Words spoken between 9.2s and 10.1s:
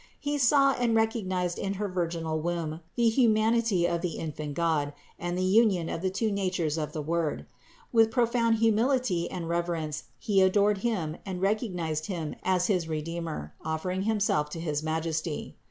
and reverence